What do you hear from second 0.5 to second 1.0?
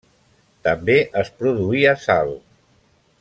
També